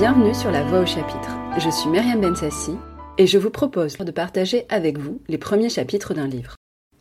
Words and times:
Bienvenue 0.00 0.34
sur 0.34 0.50
La 0.50 0.64
Voix 0.64 0.80
au 0.80 0.86
chapitre. 0.86 1.36
Je 1.58 1.68
suis 1.68 1.90
Myriam 1.90 2.22
Bensassi 2.22 2.72
et 3.18 3.26
je 3.26 3.36
vous 3.36 3.50
propose 3.50 3.98
de 3.98 4.10
partager 4.10 4.64
avec 4.70 4.96
vous 4.96 5.20
les 5.28 5.36
premiers 5.36 5.68
chapitres 5.68 6.14
d'un 6.14 6.26
livre. 6.26 6.56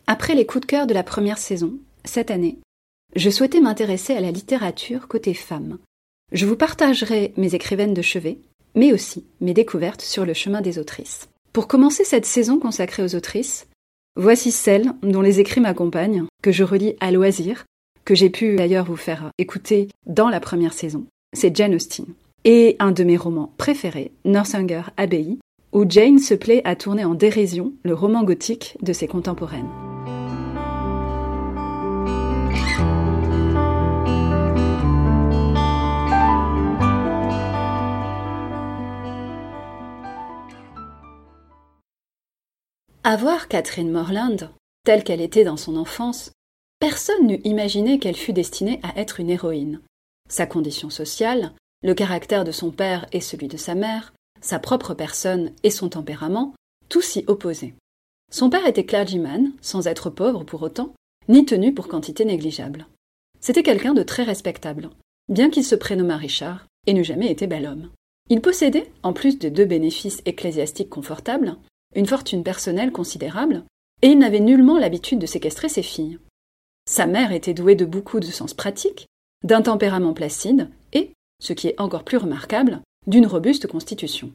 Après 0.06 0.36
les 0.36 0.46
coups 0.46 0.64
de 0.64 0.66
cœur 0.66 0.86
de 0.86 0.94
la 0.94 1.04
première 1.04 1.38
saison, 1.38 1.76
cette 2.04 2.30
année, 2.30 2.58
je 3.16 3.30
souhaitais 3.30 3.62
m'intéresser 3.62 4.16
à 4.16 4.20
la 4.20 4.32
littérature 4.32 5.08
côté 5.08 5.34
femme. 5.34 5.78
Je 6.34 6.46
vous 6.46 6.58
partagerai 6.58 7.34
mes 7.38 7.56
écrivaines 7.56 7.94
de 7.94 8.02
chevet, 8.02 8.40
mais 8.76 8.92
aussi 8.92 9.26
mes 9.40 9.54
découvertes 9.54 10.02
sur 10.02 10.26
le 10.26 10.34
chemin 10.34 10.60
des 10.60 10.78
autrices. 10.78 11.30
Pour 11.54 11.70
commencer 11.70 12.04
cette 12.04 12.26
saison 12.26 12.60
consacrée 12.60 13.04
aux 13.04 13.16
autrices, 13.16 13.68
voici 14.18 14.52
celles 14.52 14.92
dont 15.04 15.22
les 15.22 15.40
écrits 15.40 15.62
m'accompagnent, 15.62 16.26
que 16.44 16.52
je 16.52 16.66
relis 16.66 16.98
à 17.00 17.12
loisir, 17.12 17.64
que 18.04 18.14
j'ai 18.14 18.30
pu 18.30 18.58
d'ailleurs 18.58 18.84
vous 18.84 18.98
faire 18.98 19.32
écouter 19.38 19.88
dans 20.06 20.28
la 20.28 20.42
première 20.42 20.74
saison. 20.74 21.06
C'est 21.34 21.56
Jane 21.56 21.76
Austen. 21.76 22.06
Et 22.46 22.78
un 22.80 22.92
de 22.92 23.04
mes 23.04 23.18
romans 23.18 23.54
préférés, 23.58 24.14
Northanger 24.24 24.84
Abbey, 24.96 25.38
où 25.74 25.86
Jane 25.88 26.20
se 26.20 26.34
plaît 26.34 26.62
à 26.64 26.76
tourner 26.76 27.04
en 27.04 27.14
dérision 27.14 27.74
le 27.84 27.94
roman 27.94 28.24
gothique 28.24 28.78
de 28.82 28.94
ses 28.94 29.08
contemporaines. 29.08 29.70
Avoir 43.04 43.48
Catherine 43.48 43.92
Morland, 43.92 44.52
telle 44.86 45.04
qu'elle 45.04 45.20
était 45.20 45.44
dans 45.44 45.58
son 45.58 45.76
enfance, 45.76 46.32
personne 46.80 47.28
n'eût 47.28 47.42
imaginé 47.44 48.00
qu'elle 48.00 48.16
fût 48.16 48.34
destinée 48.34 48.80
à 48.84 48.98
être 49.00 49.20
une 49.20 49.30
héroïne. 49.30 49.82
Sa 50.30 50.46
condition 50.46 50.90
sociale, 50.90 51.54
le 51.82 51.94
caractère 51.94 52.44
de 52.44 52.52
son 52.52 52.72
père 52.72 53.06
et 53.12 53.22
celui 53.22 53.48
de 53.48 53.58
sa 53.58 53.76
mère, 53.76 54.14
sa 54.42 54.60
propre 54.60 54.94
personne 54.94 55.52
et 55.64 55.70
son 55.70 55.90
tempérament, 55.90 56.54
tout 56.90 57.02
s'y 57.02 57.24
opposaient. 57.28 57.76
Son 58.32 58.50
père 58.50 58.68
était 58.68 58.86
clergyman, 58.86 59.52
sans 59.62 59.88
être 59.88 60.10
pauvre 60.10 60.44
pour 60.44 60.62
autant, 60.62 60.94
ni 61.28 61.46
tenu 61.46 61.74
pour 61.74 61.88
quantité 61.88 62.26
négligeable. 62.26 62.88
C'était 63.40 63.64
quelqu'un 63.64 63.94
de 63.94 64.04
très 64.04 64.24
respectable, 64.24 64.90
bien 65.30 65.50
qu'il 65.50 65.64
se 65.64 65.76
prénommât 65.76 66.18
Richard 66.18 66.66
et 66.86 66.94
n'eût 66.94 67.04
jamais 67.04 67.32
été 67.32 67.48
bel 67.48 67.66
homme. 67.66 67.90
Il 68.30 68.42
possédait, 68.42 68.92
en 69.02 69.14
plus 69.14 69.40
de 69.40 69.50
deux 69.50 69.66
bénéfices 69.66 70.22
ecclésiastiques 70.26 70.90
confortables, 70.90 71.58
une 71.96 72.06
fortune 72.06 72.44
personnelle 72.44 72.92
considérable, 72.92 73.64
et 74.02 74.10
il 74.10 74.20
n'avait 74.20 74.40
nullement 74.40 74.78
l'habitude 74.78 75.20
de 75.20 75.26
séquestrer 75.26 75.70
ses 75.70 75.82
filles. 75.82 76.20
Sa 76.88 77.08
mère 77.08 77.32
était 77.32 77.54
douée 77.54 77.76
de 77.76 77.86
beaucoup 77.86 78.20
de 78.20 78.26
sens 78.26 78.54
pratique, 78.54 79.08
d'un 79.44 79.62
tempérament 79.62 80.14
placide 80.14 80.70
ce 81.40 81.54
qui 81.54 81.68
est 81.68 81.80
encore 81.80 82.04
plus 82.04 82.18
remarquable, 82.18 82.82
d'une 83.08 83.28
robuste 83.28 83.68
constitution. 83.68 84.32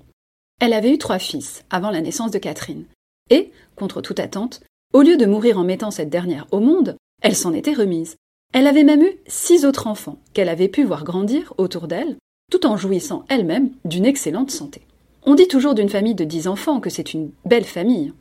Elle 0.61 0.73
avait 0.73 0.93
eu 0.93 0.99
trois 0.99 1.19
fils 1.19 1.65
avant 1.71 1.91
la 1.91 2.01
naissance 2.01 2.31
de 2.31 2.39
Catherine, 2.39 2.85
et, 3.31 3.53
contre 3.77 4.01
toute 4.01 4.21
attente, 4.21 4.61
au 4.93 5.03
lieu 5.03 5.17
de 5.17 5.27
mourir 5.27 5.59
en 5.59 5.65
mettant 5.65 5.91
cette 5.91 6.11
dernière 6.11 6.47
au 6.51 6.61
monde, 6.61 6.97
elle 7.23 7.35
s'en 7.35 7.53
était 7.53 7.73
remise. 7.73 8.17
Elle 8.53 8.67
avait 8.67 8.85
même 8.85 9.03
eu 9.03 9.17
six 9.27 9.65
autres 9.65 9.87
enfants 9.87 10.19
qu'elle 10.33 10.49
avait 10.49 10.69
pu 10.69 10.85
voir 10.85 11.05
grandir 11.05 11.53
autour 11.59 11.89
d'elle, 11.89 12.17
tout 12.51 12.67
en 12.67 12.77
jouissant 12.77 13.25
elle-même 13.29 13.71
d'une 13.85 14.05
excellente 14.05 14.51
santé. 14.51 14.83
On 15.27 15.35
dit 15.35 15.49
toujours 15.49 15.75
d'une 15.75 15.89
famille 15.89 16.15
de 16.15 16.25
dix 16.25 16.47
enfants 16.47 16.81
que 16.81 16.91
c'est 16.91 17.15
une 17.15 17.33
belle 17.45 17.65
famille, 17.65 18.13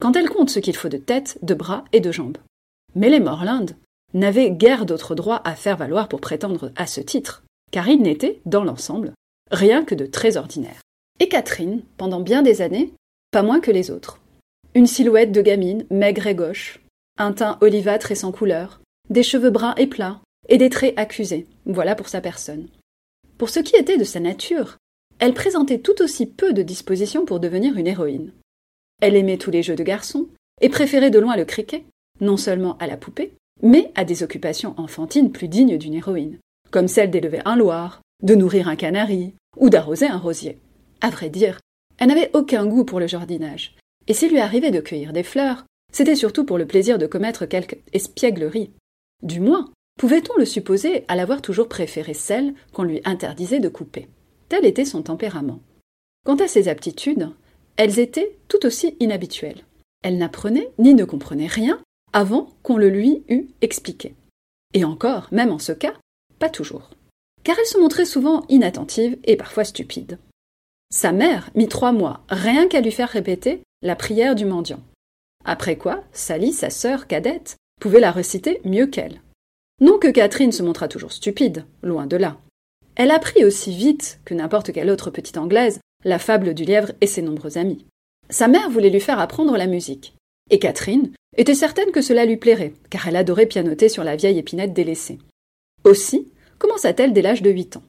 quand 0.00 0.16
elle 0.16 0.30
compte 0.30 0.50
ce 0.50 0.58
qu'il 0.58 0.76
faut 0.76 0.88
de 0.88 0.96
tête, 0.96 1.38
de 1.42 1.54
bras 1.54 1.84
et 1.92 2.00
de 2.00 2.10
jambes. 2.10 2.38
Mais 2.94 3.10
les 3.10 3.20
Morland 3.20 3.66
n'avaient 4.14 4.50
guère 4.50 4.86
d'autre 4.86 5.14
droit 5.14 5.40
à 5.44 5.54
faire 5.54 5.76
valoir 5.76 6.08
pour 6.08 6.20
prétendre 6.20 6.72
à 6.76 6.86
ce 6.86 7.00
titre, 7.00 7.44
car 7.70 7.88
ils 7.88 8.00
n'étaient, 8.00 8.40
dans 8.46 8.64
l'ensemble, 8.64 9.12
rien 9.50 9.84
que 9.84 9.94
de 9.94 10.06
très 10.06 10.36
ordinaire. 10.36 10.80
Et 11.20 11.28
Catherine, 11.28 11.82
pendant 11.96 12.20
bien 12.20 12.42
des 12.42 12.62
années, 12.62 12.92
pas 13.30 13.42
moins 13.42 13.60
que 13.60 13.70
les 13.70 13.90
autres. 13.90 14.20
Une 14.74 14.86
silhouette 14.86 15.32
de 15.32 15.42
gamine, 15.42 15.86
maigre 15.90 16.26
et 16.26 16.34
gauche, 16.34 16.80
un 17.18 17.32
teint 17.32 17.58
olivâtre 17.60 18.12
et 18.12 18.14
sans 18.14 18.32
couleur, 18.32 18.80
des 19.10 19.22
cheveux 19.22 19.50
bruns 19.50 19.74
et 19.76 19.86
plats, 19.86 20.20
et 20.48 20.58
des 20.58 20.70
traits 20.70 20.94
accusés, 20.96 21.46
voilà 21.66 21.94
pour 21.94 22.08
sa 22.08 22.20
personne. 22.20 22.68
Pour 23.36 23.50
ce 23.50 23.60
qui 23.60 23.76
était 23.76 23.98
de 23.98 24.04
sa 24.04 24.20
nature, 24.20 24.76
elle 25.18 25.34
présentait 25.34 25.80
tout 25.80 26.00
aussi 26.00 26.26
peu 26.26 26.52
de 26.52 26.62
disposition 26.62 27.24
pour 27.24 27.40
devenir 27.40 27.76
une 27.76 27.86
héroïne. 27.86 28.32
Elle 29.00 29.16
aimait 29.16 29.38
tous 29.38 29.50
les 29.50 29.62
jeux 29.62 29.76
de 29.76 29.82
garçons, 29.82 30.28
et 30.60 30.68
préférait 30.68 31.10
de 31.10 31.18
loin 31.18 31.36
le 31.36 31.44
cricket, 31.44 31.84
non 32.20 32.36
seulement 32.36 32.76
à 32.78 32.86
la 32.86 32.96
poupée, 32.96 33.32
mais 33.62 33.90
à 33.94 34.04
des 34.04 34.22
occupations 34.22 34.74
enfantines 34.76 35.32
plus 35.32 35.48
dignes 35.48 35.78
d'une 35.78 35.94
héroïne, 35.94 36.38
comme 36.70 36.88
celle 36.88 37.10
d'élever 37.10 37.40
un 37.44 37.56
loir, 37.56 38.00
de 38.22 38.34
nourrir 38.34 38.68
un 38.68 38.76
canari, 38.76 39.34
ou 39.56 39.70
d'arroser 39.70 40.06
un 40.06 40.18
rosier. 40.18 40.58
À 41.00 41.10
vrai 41.10 41.30
dire, 41.30 41.60
elle 41.98 42.08
n'avait 42.08 42.30
aucun 42.34 42.66
goût 42.66 42.84
pour 42.84 43.00
le 43.00 43.06
jardinage, 43.06 43.76
et 44.06 44.14
s'il 44.14 44.30
lui 44.30 44.40
arrivait 44.40 44.70
de 44.70 44.80
cueillir 44.80 45.12
des 45.12 45.22
fleurs, 45.22 45.64
c'était 45.92 46.16
surtout 46.16 46.44
pour 46.44 46.58
le 46.58 46.66
plaisir 46.66 46.98
de 46.98 47.06
commettre 47.06 47.46
quelque 47.46 47.76
espièglerie. 47.92 48.70
Du 49.22 49.40
moins, 49.40 49.70
pouvait-on 49.98 50.36
le 50.36 50.44
supposer 50.44 51.04
à 51.08 51.16
l'avoir 51.16 51.42
toujours 51.42 51.68
préféré 51.68 52.14
celle 52.14 52.54
qu'on 52.72 52.84
lui 52.84 53.00
interdisait 53.04 53.60
de 53.60 53.68
couper. 53.68 54.08
Tel 54.48 54.64
était 54.64 54.84
son 54.84 55.02
tempérament. 55.02 55.60
Quant 56.24 56.36
à 56.36 56.48
ses 56.48 56.68
aptitudes, 56.68 57.30
elles 57.76 57.98
étaient 57.98 58.36
tout 58.48 58.64
aussi 58.66 58.96
inhabituelles. 59.00 59.64
Elle 60.02 60.18
n'apprenait 60.18 60.70
ni 60.78 60.94
ne 60.94 61.04
comprenait 61.04 61.46
rien 61.46 61.80
avant 62.12 62.50
qu'on 62.62 62.76
le 62.76 62.88
lui 62.88 63.24
eût 63.28 63.48
expliqué. 63.60 64.14
Et 64.74 64.84
encore, 64.84 65.28
même 65.32 65.50
en 65.50 65.58
ce 65.58 65.72
cas, 65.72 65.94
pas 66.38 66.50
toujours. 66.50 66.90
Car 67.44 67.56
elle 67.58 67.66
se 67.66 67.78
montrait 67.78 68.04
souvent 68.04 68.44
inattentive 68.48 69.18
et 69.24 69.36
parfois 69.36 69.64
stupide. 69.64 70.18
Sa 70.90 71.12
mère 71.12 71.50
mit 71.54 71.68
trois 71.68 71.92
mois 71.92 72.20
rien 72.28 72.66
qu'à 72.68 72.80
lui 72.80 72.92
faire 72.92 73.08
répéter 73.08 73.62
la 73.82 73.96
prière 73.96 74.34
du 74.34 74.44
mendiant. 74.44 74.80
Après 75.44 75.76
quoi, 75.76 76.02
Sally, 76.12 76.52
sa 76.52 76.70
sœur 76.70 77.06
cadette, 77.06 77.56
pouvait 77.80 78.00
la 78.00 78.10
reciter 78.10 78.60
mieux 78.64 78.86
qu'elle. 78.86 79.20
Non 79.80 79.98
que 79.98 80.08
Catherine 80.08 80.52
se 80.52 80.62
montra 80.62 80.88
toujours 80.88 81.12
stupide, 81.12 81.64
loin 81.82 82.06
de 82.06 82.16
là. 82.16 82.38
Elle 82.96 83.12
apprit 83.12 83.44
aussi 83.44 83.74
vite 83.74 84.18
que 84.24 84.34
n'importe 84.34 84.72
quelle 84.72 84.90
autre 84.90 85.10
petite 85.10 85.38
anglaise 85.38 85.78
la 86.04 86.18
fable 86.18 86.54
du 86.54 86.64
lièvre 86.64 86.92
et 87.00 87.06
ses 87.06 87.22
nombreux 87.22 87.58
amis. 87.58 87.86
Sa 88.30 88.48
mère 88.48 88.70
voulait 88.70 88.90
lui 88.90 89.00
faire 89.00 89.20
apprendre 89.20 89.56
la 89.56 89.66
musique, 89.66 90.14
et 90.50 90.58
Catherine 90.58 91.12
était 91.36 91.54
certaine 91.54 91.92
que 91.92 92.02
cela 92.02 92.24
lui 92.24 92.36
plairait, 92.36 92.74
car 92.90 93.06
elle 93.08 93.16
adorait 93.16 93.46
pianoter 93.46 93.88
sur 93.88 94.04
la 94.04 94.16
vieille 94.16 94.38
épinette 94.38 94.72
délaissée. 94.72 95.18
Aussi 95.84 96.28
commença-t-elle 96.58 97.12
dès 97.12 97.22
l'âge 97.22 97.42
de 97.42 97.50
huit 97.50 97.76
ans. 97.76 97.82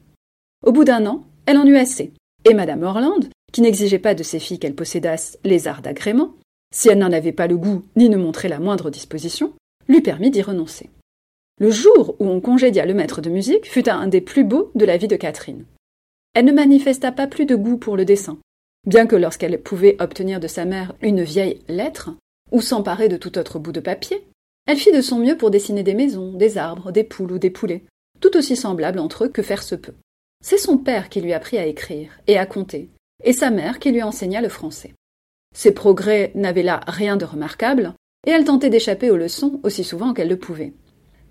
Au 0.64 0.72
bout 0.72 0.84
d'un 0.84 1.06
an, 1.06 1.24
elle 1.46 1.58
en 1.58 1.66
eut 1.66 1.76
assez, 1.76 2.12
et 2.48 2.54
Madame 2.54 2.82
Orland, 2.82 3.28
qui 3.52 3.60
n'exigeait 3.60 3.98
pas 3.98 4.14
de 4.14 4.22
ses 4.22 4.38
filles 4.38 4.58
qu'elles 4.58 4.74
possédassent 4.74 5.38
les 5.44 5.68
arts 5.68 5.82
d'agrément, 5.82 6.34
si 6.72 6.88
elle 6.88 6.98
n'en 6.98 7.12
avait 7.12 7.32
pas 7.32 7.46
le 7.46 7.56
goût 7.56 7.82
ni 7.96 8.08
ne 8.08 8.16
montrait 8.16 8.48
la 8.48 8.60
moindre 8.60 8.90
disposition, 8.90 9.52
lui 9.88 10.00
permit 10.00 10.30
d'y 10.30 10.42
renoncer. 10.42 10.88
Le 11.58 11.70
jour 11.70 12.16
où 12.18 12.28
on 12.28 12.40
congédia 12.40 12.86
le 12.86 12.94
maître 12.94 13.20
de 13.20 13.28
musique 13.28 13.70
fut 13.70 13.88
un 13.88 14.06
des 14.06 14.20
plus 14.20 14.44
beaux 14.44 14.70
de 14.74 14.84
la 14.84 14.96
vie 14.96 15.08
de 15.08 15.16
Catherine. 15.16 15.64
Elle 16.34 16.44
ne 16.44 16.52
manifesta 16.52 17.12
pas 17.12 17.26
plus 17.26 17.44
de 17.44 17.56
goût 17.56 17.76
pour 17.76 17.96
le 17.96 18.04
dessin, 18.04 18.38
bien 18.86 19.06
que 19.06 19.16
lorsqu'elle 19.16 19.60
pouvait 19.60 19.96
obtenir 20.00 20.40
de 20.40 20.46
sa 20.46 20.64
mère 20.64 20.94
une 21.02 21.22
vieille 21.22 21.60
lettre, 21.68 22.10
ou 22.52 22.60
s'emparer 22.60 23.08
de 23.08 23.16
tout 23.16 23.36
autre 23.36 23.58
bout 23.58 23.72
de 23.72 23.80
papier, 23.80 24.24
elle 24.70 24.78
fit 24.78 24.92
de 24.92 25.00
son 25.00 25.18
mieux 25.18 25.36
pour 25.36 25.50
dessiner 25.50 25.82
des 25.82 25.94
maisons, 25.94 26.32
des 26.32 26.56
arbres, 26.56 26.92
des 26.92 27.02
poules 27.02 27.32
ou 27.32 27.38
des 27.38 27.50
poulets, 27.50 27.82
tout 28.20 28.36
aussi 28.36 28.54
semblables 28.54 29.00
entre 29.00 29.24
eux 29.24 29.28
que 29.28 29.42
faire 29.42 29.64
se 29.64 29.74
peut. 29.74 29.96
C'est 30.44 30.58
son 30.58 30.78
père 30.78 31.08
qui 31.08 31.20
lui 31.20 31.32
apprit 31.32 31.58
à 31.58 31.66
écrire 31.66 32.12
et 32.28 32.38
à 32.38 32.46
compter, 32.46 32.88
et 33.24 33.32
sa 33.32 33.50
mère 33.50 33.80
qui 33.80 33.90
lui 33.90 34.00
enseigna 34.00 34.40
le 34.40 34.48
français. 34.48 34.94
Ses 35.56 35.74
progrès 35.74 36.30
n'avaient 36.36 36.62
là 36.62 36.82
rien 36.86 37.16
de 37.16 37.24
remarquable, 37.24 37.94
et 38.24 38.30
elle 38.30 38.44
tentait 38.44 38.70
d'échapper 38.70 39.10
aux 39.10 39.16
leçons 39.16 39.58
aussi 39.64 39.82
souvent 39.82 40.14
qu'elle 40.14 40.28
le 40.28 40.38
pouvait. 40.38 40.72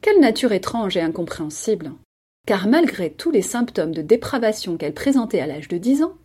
Quelle 0.01 0.19
nature 0.19 0.51
étrange 0.51 0.97
et 0.97 1.01
incompréhensible. 1.01 1.93
Car 2.45 2.67
malgré 2.67 3.09
tous 3.09 3.31
les 3.31 3.41
symptômes 3.41 3.93
de 3.93 4.01
dépravation 4.01 4.75
qu'elle 4.75 4.93
présentait 4.93 5.39
à 5.39 5.47
l'âge 5.47 5.69
de 5.69 5.77
dix 5.77 6.03
ans, 6.03 6.17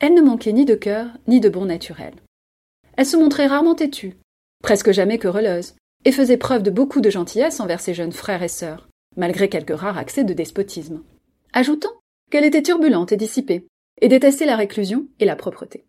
elle 0.00 0.12
ne 0.12 0.20
manquait 0.20 0.52
ni 0.52 0.66
de 0.66 0.74
cœur 0.74 1.06
ni 1.26 1.40
de 1.40 1.48
bon 1.48 1.64
naturel. 1.64 2.12
Elle 2.98 3.06
se 3.06 3.16
montrait 3.16 3.46
rarement 3.46 3.74
têtue, 3.74 4.18
presque 4.62 4.92
jamais 4.92 5.16
querelleuse, 5.16 5.76
et 6.04 6.12
faisait 6.12 6.36
preuve 6.36 6.62
de 6.62 6.70
beaucoup 6.70 7.00
de 7.00 7.10
gentillesse 7.10 7.60
envers 7.60 7.80
ses 7.80 7.94
jeunes 7.94 8.12
frères 8.12 8.42
et 8.42 8.48
sœurs, 8.48 8.88
malgré 9.16 9.48
quelques 9.48 9.76
rares 9.76 9.98
accès 9.98 10.24
de 10.24 10.34
despotisme. 10.34 11.02
Ajoutant 11.52 11.92
qu'elle 12.30 12.44
était 12.44 12.62
turbulente 12.62 13.12
et 13.12 13.16
dissipée, 13.16 13.66
et 14.00 14.08
détestait 14.08 14.46
la 14.46 14.56
réclusion 14.56 15.06
et 15.20 15.24
la 15.24 15.36
propreté. 15.36 15.84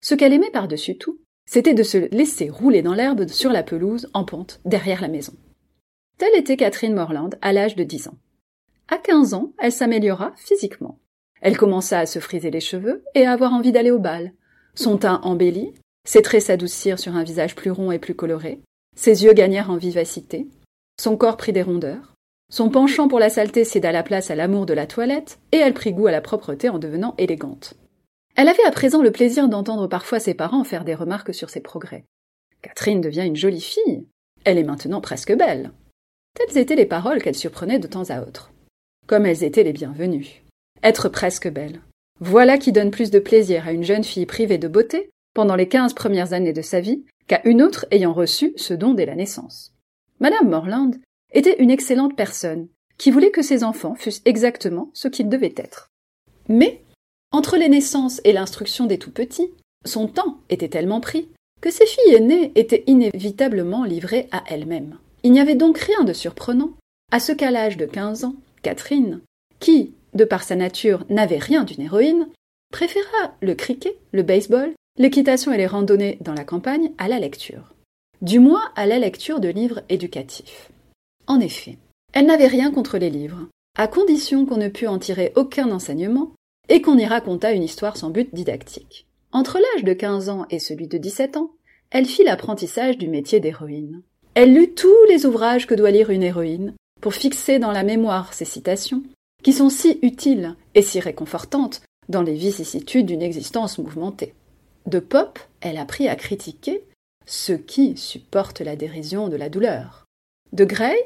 Ce 0.00 0.14
qu'elle 0.14 0.32
aimait 0.32 0.50
par-dessus 0.50 0.96
tout, 0.96 1.18
c'était 1.44 1.74
de 1.74 1.82
se 1.82 1.98
laisser 2.14 2.48
rouler 2.48 2.82
dans 2.82 2.94
l'herbe 2.94 3.26
sur 3.28 3.50
la 3.50 3.62
pelouse 3.62 4.08
en 4.14 4.24
pente 4.24 4.60
derrière 4.64 5.02
la 5.02 5.08
maison. 5.08 5.34
Telle 6.18 6.34
était 6.34 6.56
Catherine 6.56 6.94
Morland 6.94 7.30
à 7.42 7.52
l'âge 7.52 7.76
de 7.76 7.84
dix 7.84 8.08
ans. 8.08 8.18
À 8.88 8.96
quinze 8.96 9.34
ans, 9.34 9.52
elle 9.58 9.72
s'améliora 9.72 10.32
physiquement. 10.36 10.98
Elle 11.40 11.56
commença 11.56 11.98
à 11.98 12.06
se 12.06 12.18
friser 12.18 12.50
les 12.50 12.60
cheveux 12.60 13.04
et 13.14 13.26
à 13.26 13.32
avoir 13.32 13.52
envie 13.52 13.72
d'aller 13.72 13.90
au 13.90 13.98
bal. 13.98 14.32
Son 14.74 14.96
teint 14.96 15.20
embellit, 15.22 15.74
ses 16.04 16.22
traits 16.22 16.42
s'adoucirent 16.42 16.98
sur 16.98 17.16
un 17.16 17.22
visage 17.22 17.54
plus 17.54 17.70
rond 17.70 17.92
et 17.92 17.98
plus 17.98 18.14
coloré, 18.14 18.62
ses 18.98 19.22
yeux 19.22 19.32
gagnèrent 19.32 19.70
en 19.70 19.76
vivacité, 19.76 20.48
son 21.00 21.16
corps 21.16 21.36
prit 21.36 21.52
des 21.52 21.62
rondeurs, 21.62 22.14
Son 22.50 22.68
penchant 22.68 23.08
pour 23.08 23.20
la 23.20 23.30
saleté 23.30 23.64
céda 23.64 23.92
la 23.92 24.02
place 24.02 24.30
à 24.30 24.34
l'amour 24.34 24.66
de 24.66 24.74
la 24.74 24.86
toilette, 24.86 25.38
et 25.52 25.58
elle 25.58 25.74
prit 25.74 25.92
goût 25.92 26.08
à 26.08 26.10
la 26.10 26.20
propreté 26.20 26.68
en 26.68 26.78
devenant 26.78 27.14
élégante. 27.18 27.74
Elle 28.36 28.48
avait 28.48 28.64
à 28.64 28.72
présent 28.72 29.02
le 29.02 29.12
plaisir 29.12 29.48
d'entendre 29.48 29.86
parfois 29.86 30.18
ses 30.18 30.34
parents 30.34 30.64
faire 30.64 30.84
des 30.84 30.94
remarques 30.94 31.34
sur 31.34 31.50
ses 31.50 31.60
progrès. 31.60 32.04
Catherine 32.62 33.00
devient 33.00 33.26
une 33.26 33.36
jolie 33.36 33.60
fille. 33.60 34.06
Elle 34.44 34.58
est 34.58 34.64
maintenant 34.64 35.00
presque 35.00 35.36
belle. 35.36 35.72
Telles 36.34 36.58
étaient 36.58 36.74
les 36.74 36.86
paroles 36.86 37.22
qu'elle 37.22 37.36
surprenait 37.36 37.78
de 37.78 37.86
temps 37.86 38.10
à 38.10 38.22
autre. 38.22 38.50
Comme 39.06 39.26
elles 39.26 39.44
étaient 39.44 39.62
les 39.62 39.72
bienvenues. 39.72 40.42
Être 40.82 41.08
presque 41.08 41.48
belle. 41.48 41.82
Voilà 42.20 42.58
qui 42.58 42.72
donne 42.72 42.90
plus 42.90 43.10
de 43.10 43.18
plaisir 43.18 43.68
à 43.68 43.72
une 43.72 43.84
jeune 43.84 44.04
fille 44.04 44.26
privée 44.26 44.58
de 44.58 44.68
beauté 44.68 45.10
pendant 45.34 45.54
les 45.54 45.68
quinze 45.68 45.94
premières 45.94 46.32
années 46.32 46.52
de 46.52 46.62
sa 46.62 46.80
vie 46.80 47.04
qu'à 47.28 47.40
une 47.44 47.62
autre 47.62 47.86
ayant 47.90 48.12
reçu 48.12 48.52
ce 48.56 48.74
don 48.74 48.94
dès 48.94 49.06
la 49.06 49.14
naissance. 49.14 49.74
Madame 50.18 50.48
Morland 50.48 50.92
était 51.32 51.62
une 51.62 51.70
excellente 51.70 52.16
personne, 52.16 52.68
qui 52.96 53.10
voulait 53.10 53.30
que 53.30 53.42
ses 53.42 53.62
enfants 53.62 53.94
fussent 53.94 54.22
exactement 54.24 54.90
ce 54.94 55.08
qu'ils 55.08 55.28
devaient 55.28 55.54
être. 55.56 55.90
Mais, 56.48 56.82
entre 57.30 57.56
les 57.56 57.68
naissances 57.68 58.20
et 58.24 58.32
l'instruction 58.32 58.86
des 58.86 58.98
tout 58.98 59.12
petits, 59.12 59.52
son 59.84 60.08
temps 60.08 60.40
était 60.48 60.68
tellement 60.68 61.00
pris 61.00 61.28
que 61.60 61.70
ses 61.70 61.86
filles 61.86 62.14
aînées 62.14 62.52
étaient 62.54 62.84
inévitablement 62.86 63.84
livrées 63.84 64.28
à 64.32 64.42
elles-mêmes. 64.48 64.98
Il 65.22 65.32
n'y 65.32 65.40
avait 65.40 65.54
donc 65.54 65.78
rien 65.78 66.04
de 66.04 66.12
surprenant 66.12 66.72
à 67.12 67.20
ce 67.20 67.32
qu'à 67.32 67.50
l'âge 67.50 67.76
de 67.76 67.86
quinze 67.86 68.24
ans, 68.24 68.36
Catherine, 68.62 69.20
qui, 69.60 69.94
de 70.14 70.24
par 70.24 70.42
sa 70.42 70.56
nature, 70.56 71.04
n'avait 71.08 71.38
rien 71.38 71.64
d'une 71.64 71.82
héroïne, 71.82 72.28
préféra 72.72 73.34
le 73.40 73.54
cricket, 73.54 73.96
le 74.12 74.22
baseball, 74.22 74.72
l'équitation 74.98 75.52
et 75.52 75.56
les 75.56 75.66
randonnées 75.66 76.18
dans 76.20 76.34
la 76.34 76.44
campagne 76.44 76.92
à 76.98 77.08
la 77.08 77.20
lecture. 77.20 77.74
Du 78.20 78.40
moins 78.40 78.64
à 78.74 78.84
la 78.86 78.98
lecture 78.98 79.38
de 79.38 79.48
livres 79.48 79.82
éducatifs. 79.88 80.70
En 81.28 81.38
effet, 81.40 81.78
elle 82.12 82.26
n'avait 82.26 82.48
rien 82.48 82.72
contre 82.72 82.98
les 82.98 83.10
livres, 83.10 83.46
à 83.76 83.86
condition 83.86 84.44
qu'on 84.44 84.56
ne 84.56 84.68
pût 84.68 84.88
en 84.88 84.98
tirer 84.98 85.32
aucun 85.36 85.70
enseignement 85.70 86.32
et 86.68 86.82
qu'on 86.82 86.98
y 86.98 87.06
racontât 87.06 87.52
une 87.52 87.62
histoire 87.62 87.96
sans 87.96 88.10
but 88.10 88.34
didactique. 88.34 89.06
Entre 89.30 89.58
l'âge 89.58 89.84
de 89.84 89.92
15 89.92 90.30
ans 90.30 90.46
et 90.50 90.58
celui 90.58 90.88
de 90.88 90.98
17 90.98 91.36
ans, 91.36 91.52
elle 91.90 92.06
fit 92.06 92.24
l'apprentissage 92.24 92.98
du 92.98 93.08
métier 93.08 93.40
d'héroïne. 93.40 94.02
Elle 94.34 94.52
lut 94.52 94.74
tous 94.74 95.04
les 95.08 95.26
ouvrages 95.26 95.66
que 95.66 95.74
doit 95.74 95.90
lire 95.90 96.10
une 96.10 96.22
héroïne 96.22 96.74
pour 97.00 97.14
fixer 97.14 97.58
dans 97.58 97.72
la 97.72 97.84
mémoire 97.84 98.34
ces 98.34 98.44
citations, 98.44 99.02
qui 99.42 99.52
sont 99.52 99.70
si 99.70 99.98
utiles 100.02 100.56
et 100.74 100.82
si 100.82 100.98
réconfortantes 100.98 101.82
dans 102.08 102.22
les 102.22 102.34
vicissitudes 102.34 103.06
d'une 103.06 103.22
existence 103.22 103.78
mouvementée. 103.78 104.34
De 104.88 105.00
Pop, 105.00 105.38
elle 105.60 105.76
apprit 105.76 106.08
à 106.08 106.16
critiquer 106.16 106.82
ceux 107.26 107.58
qui 107.58 107.98
supportent 107.98 108.62
la 108.62 108.74
dérision 108.74 109.28
de 109.28 109.36
la 109.36 109.50
douleur. 109.50 110.06
De 110.52 110.64
Gray, 110.64 110.96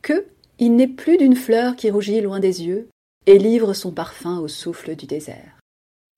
que 0.00 0.28
il 0.58 0.74
n'est 0.76 0.88
plus 0.88 1.18
d'une 1.18 1.36
fleur 1.36 1.76
qui 1.76 1.90
rougit 1.90 2.22
loin 2.22 2.40
des 2.40 2.64
yeux 2.64 2.88
et 3.26 3.36
livre 3.36 3.74
son 3.74 3.92
parfum 3.92 4.38
au 4.38 4.48
souffle 4.48 4.96
du 4.96 5.04
désert. 5.04 5.58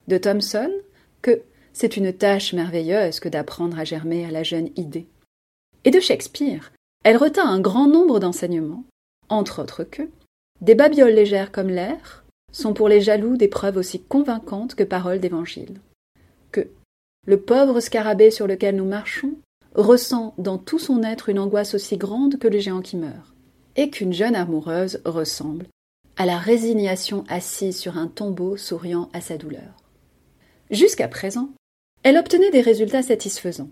De 0.06 0.18
Thomson, 0.18 0.70
que 1.20 1.42
c'est 1.72 1.96
une 1.96 2.12
tâche 2.12 2.52
merveilleuse 2.52 3.18
que 3.18 3.28
d'apprendre 3.28 3.80
à 3.80 3.84
germer 3.84 4.24
à 4.24 4.30
la 4.30 4.44
jeune 4.44 4.70
idée. 4.76 5.08
Et 5.82 5.90
de 5.90 5.98
Shakespeare, 5.98 6.70
elle 7.02 7.16
retint 7.16 7.48
un 7.48 7.58
grand 7.58 7.88
nombre 7.88 8.20
d'enseignements, 8.20 8.84
entre 9.28 9.62
autres 9.62 9.82
que 9.82 10.08
des 10.60 10.76
babioles 10.76 11.14
légères 11.14 11.50
comme 11.50 11.70
l'air 11.70 12.24
sont 12.52 12.72
pour 12.72 12.88
les 12.88 13.00
jaloux 13.00 13.36
des 13.36 13.48
preuves 13.48 13.78
aussi 13.78 14.00
convaincantes 14.00 14.76
que 14.76 14.84
paroles 14.84 15.18
d'évangile. 15.18 15.80
Le 17.26 17.40
pauvre 17.40 17.80
scarabée 17.80 18.30
sur 18.30 18.46
lequel 18.46 18.76
nous 18.76 18.84
marchons 18.84 19.34
ressent 19.74 20.34
dans 20.38 20.58
tout 20.58 20.78
son 20.78 21.02
être 21.02 21.28
une 21.28 21.38
angoisse 21.38 21.74
aussi 21.74 21.96
grande 21.96 22.38
que 22.38 22.48
le 22.48 22.58
géant 22.58 22.80
qui 22.80 22.96
meurt 22.96 23.34
et 23.76 23.90
qu'une 23.90 24.12
jeune 24.12 24.34
amoureuse 24.34 25.00
ressemble 25.04 25.66
à 26.16 26.26
la 26.26 26.38
résignation 26.38 27.24
assise 27.28 27.78
sur 27.78 27.96
un 27.96 28.08
tombeau 28.08 28.56
souriant 28.56 29.08
à 29.12 29.20
sa 29.20 29.38
douleur. 29.38 29.76
Jusqu'à 30.70 31.08
présent, 31.08 31.50
elle 32.02 32.18
obtenait 32.18 32.50
des 32.50 32.60
résultats 32.60 33.02
satisfaisants. 33.02 33.70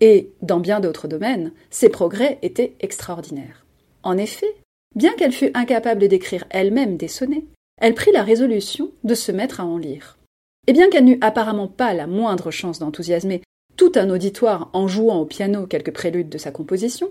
Et, 0.00 0.32
dans 0.42 0.60
bien 0.60 0.80
d'autres 0.80 1.08
domaines, 1.08 1.52
ses 1.70 1.88
progrès 1.88 2.38
étaient 2.42 2.74
extraordinaires. 2.80 3.64
En 4.02 4.18
effet, 4.18 4.52
bien 4.94 5.12
qu'elle 5.14 5.32
fût 5.32 5.50
incapable 5.54 6.08
d'écrire 6.08 6.44
elle-même 6.50 6.96
des 6.96 7.08
sonnets, 7.08 7.44
elle 7.80 7.94
prit 7.94 8.12
la 8.12 8.22
résolution 8.22 8.90
de 9.04 9.14
se 9.14 9.32
mettre 9.32 9.60
à 9.60 9.64
en 9.64 9.78
lire. 9.78 10.18
Et 10.66 10.72
bien 10.72 10.90
qu'elle 10.90 11.04
n'eût 11.04 11.18
apparemment 11.20 11.68
pas 11.68 11.94
la 11.94 12.06
moindre 12.06 12.50
chance 12.50 12.78
d'enthousiasmer 12.78 13.42
tout 13.76 13.92
un 13.94 14.10
auditoire 14.10 14.70
en 14.72 14.88
jouant 14.88 15.18
au 15.18 15.26
piano 15.26 15.66
quelques 15.66 15.92
préludes 15.92 16.28
de 16.28 16.38
sa 16.38 16.50
composition, 16.50 17.10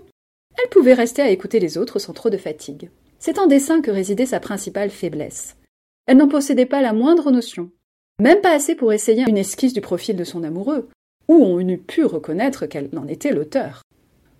elle 0.62 0.68
pouvait 0.68 0.94
rester 0.94 1.22
à 1.22 1.30
écouter 1.30 1.60
les 1.60 1.78
autres 1.78 1.98
sans 1.98 2.12
trop 2.12 2.30
de 2.30 2.36
fatigue. 2.36 2.90
C'est 3.18 3.38
en 3.38 3.46
dessin 3.46 3.80
que 3.80 3.90
résidait 3.90 4.26
sa 4.26 4.40
principale 4.40 4.90
faiblesse. 4.90 5.56
Elle 6.06 6.18
n'en 6.18 6.28
possédait 6.28 6.66
pas 6.66 6.82
la 6.82 6.92
moindre 6.92 7.30
notion, 7.30 7.70
même 8.20 8.40
pas 8.40 8.52
assez 8.54 8.74
pour 8.74 8.92
essayer 8.92 9.24
une 9.28 9.38
esquisse 9.38 9.72
du 9.72 9.80
profil 9.80 10.16
de 10.16 10.24
son 10.24 10.42
amoureux, 10.42 10.88
où 11.28 11.34
on 11.34 11.60
eût 11.60 11.78
pu 11.78 12.04
reconnaître 12.04 12.66
qu'elle 12.66 12.90
en 12.96 13.08
était 13.08 13.32
l'auteur. 13.32 13.82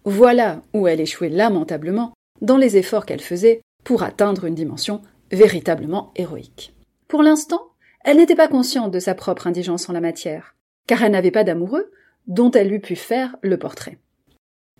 Voilà 0.04 0.62
où 0.72 0.86
elle 0.86 1.00
échouait 1.00 1.28
lamentablement 1.28 2.12
dans 2.40 2.56
les 2.56 2.76
efforts 2.76 3.06
qu'elle 3.06 3.20
faisait 3.20 3.60
pour 3.84 4.02
atteindre 4.02 4.44
une 4.44 4.54
dimension 4.54 5.00
véritablement 5.30 6.12
héroïque. 6.16 6.74
Pour 7.08 7.22
l'instant, 7.22 7.62
elle 8.06 8.18
n'était 8.18 8.36
pas 8.36 8.46
consciente 8.46 8.92
de 8.92 9.00
sa 9.00 9.16
propre 9.16 9.48
indigence 9.48 9.88
en 9.88 9.92
la 9.92 10.00
matière, 10.00 10.54
car 10.86 11.02
elle 11.02 11.10
n'avait 11.10 11.32
pas 11.32 11.42
d'amoureux 11.42 11.90
dont 12.28 12.52
elle 12.52 12.72
eût 12.72 12.80
pu 12.80 12.94
faire 12.94 13.34
le 13.42 13.58
portrait. 13.58 13.98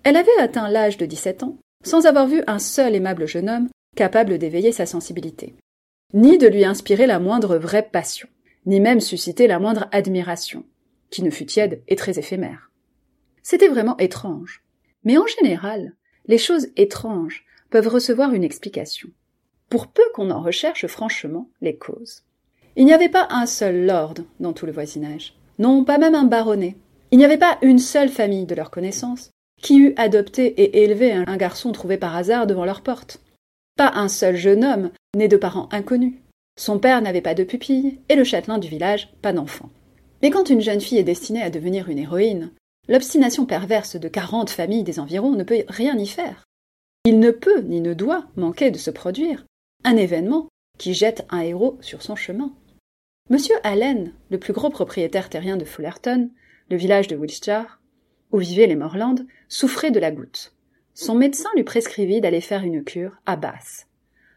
Elle 0.05 0.17
avait 0.17 0.39
atteint 0.39 0.69
l'âge 0.69 0.97
de 0.97 1.07
17 1.07 1.43
ans 1.43 1.59
sans 1.85 2.07
avoir 2.07 2.29
vu 2.29 2.45
un 2.47 2.61
seul 2.61 2.95
aimable 2.95 3.27
jeune 3.27 3.51
homme 3.51 3.69
capable 3.97 4.39
d'éveiller 4.39 4.71
sa 4.71 4.87
sensibilité, 4.87 5.57
ni 6.15 6.39
de 6.39 6.47
lui 6.47 6.65
inspirer 6.65 7.07
la 7.07 7.19
moindre 7.19 7.57
vraie 7.57 7.89
passion, 7.91 8.29
ni 8.65 8.79
même 8.79 9.01
susciter 9.01 9.49
la 9.49 9.59
moindre 9.59 9.89
admiration, 9.91 10.65
qui 11.11 11.25
ne 11.25 11.31
fût 11.31 11.47
tiède 11.47 11.83
et 11.89 11.97
très 11.97 12.21
éphémère. 12.21 12.71
C'était 13.43 13.69
vraiment 13.69 13.97
étrange. 13.97 14.63
Mais 15.03 15.19
en 15.19 15.27
général, 15.27 15.97
les 16.27 16.39
choses 16.39 16.69
étranges 16.77 17.45
peuvent 17.71 17.89
recevoir 17.89 18.35
une 18.35 18.45
explication, 18.45 19.09
pour 19.69 19.89
peu 19.89 20.05
qu'on 20.15 20.31
en 20.31 20.43
recherche 20.43 20.87
franchement 20.87 21.51
les 21.61 21.77
causes. 21.77 22.26
Il 22.77 22.85
n'y 22.85 22.93
avait 22.93 23.09
pas 23.09 23.27
un 23.31 23.47
seul 23.47 23.87
lord 23.87 24.15
dans 24.39 24.53
tout 24.53 24.67
le 24.67 24.73
voisinage, 24.73 25.35
non 25.59 25.83
pas 25.83 25.97
même 25.97 26.15
un 26.15 26.25
baronnet. 26.25 26.77
Il 27.11 27.19
n'y 27.19 27.25
avait 27.25 27.39
pas 27.39 27.57
une 27.63 27.79
seule 27.79 28.11
famille 28.11 28.45
de 28.45 28.55
leur 28.55 28.71
connaissance 28.71 29.31
qui 29.63 29.79
eût 29.79 29.95
adopté 29.97 30.47
et 30.47 30.83
élevé 30.85 31.13
un 31.13 31.37
garçon 31.39 31.73
trouvé 31.73 31.97
par 31.97 32.15
hasard 32.15 32.47
devant 32.47 32.67
leur 32.67 32.83
porte 32.83 33.23
Pas 33.77 33.93
un 33.95 34.09
seul 34.09 34.37
jeune 34.37 34.65
homme, 34.65 34.91
né 35.17 35.27
de 35.27 35.39
parents 35.39 35.71
inconnus. 35.73 36.17
Son 36.59 36.79
père 36.79 37.01
n'avait 37.01 37.23
pas 37.23 37.35
de 37.35 37.45
pupille, 37.45 37.99
et 38.11 38.15
le 38.15 38.25
châtelain 38.25 38.59
du 38.59 38.69
village 38.69 39.09
pas 39.23 39.33
d'enfant. 39.33 39.71
Mais 40.23 40.31
quand 40.31 40.51
une 40.51 40.61
jeune 40.61 40.81
fille 40.81 40.99
est 40.99 41.05
destinée 41.05 41.43
à 41.43 41.51
devenir 41.51 41.89
une 41.89 41.99
héroïne, 41.99 42.51
l'obstination 42.89 43.47
perverse 43.47 43.97
de 43.97 44.09
quarante 44.09 44.51
familles 44.51 44.85
des 44.85 45.01
environs 45.01 45.33
ne 45.33 45.45
peut 45.45 45.65
rien 45.69 45.97
y 45.97 46.07
faire. 46.07 46.45
Il 47.05 47.21
ne 47.21 47.31
peut 47.31 47.61
ni 47.61 47.81
ne 47.81 47.95
doit 47.95 48.27
manquer 48.37 48.71
de 48.71 48.79
se 48.79 48.91
produire 48.91 49.47
un 49.85 49.97
événement 49.97 50.49
qui 50.79 50.93
jette 50.93 51.25
un 51.31 51.41
héros 51.41 51.79
sur 51.81 52.03
son 52.03 52.17
chemin. 52.17 52.51
Monsieur 53.29 53.57
Allen, 53.65 54.13
le 54.31 54.39
plus 54.39 54.53
gros 54.53 54.71
propriétaire 54.71 55.29
terrien 55.29 55.57
de 55.57 55.65
Fullerton, 55.65 56.31
le 56.71 56.77
village 56.77 57.09
de 57.09 57.17
Wiltshire, 57.17 57.81
où 58.31 58.39
vivaient 58.39 58.69
les 58.69 58.77
Morland, 58.77 59.17
souffrait 59.49 59.91
de 59.91 59.99
la 59.99 60.13
goutte. 60.13 60.55
Son 60.95 61.17
médecin 61.17 61.49
lui 61.57 61.65
prescrivit 61.65 62.21
d'aller 62.21 62.41
faire 62.41 62.63
une 62.63 62.85
cure 62.85 63.17
à 63.27 63.35
Bath. 63.35 63.89